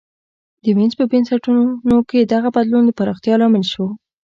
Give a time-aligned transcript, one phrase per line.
[0.63, 3.85] د وینز په بنسټونو کې دغه بدلون د پراختیا لامل شو